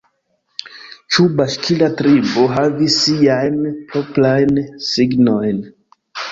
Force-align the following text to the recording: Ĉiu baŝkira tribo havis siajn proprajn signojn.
Ĉiu 1.15 1.25
baŝkira 1.41 1.89
tribo 1.99 2.47
havis 2.55 2.97
siajn 3.05 3.61
proprajn 3.93 4.61
signojn. 4.91 5.65